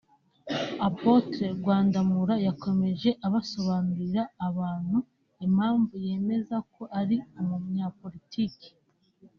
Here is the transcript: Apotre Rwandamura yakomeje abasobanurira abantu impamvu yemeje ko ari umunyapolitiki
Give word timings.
Apotre 0.87 1.45
Rwandamura 1.59 2.35
yakomeje 2.47 3.09
abasobanurira 3.25 4.21
abantu 4.47 4.97
impamvu 5.45 5.93
yemeje 6.05 6.55
ko 6.73 6.83
ari 6.99 7.15
umunyapolitiki 7.39 8.69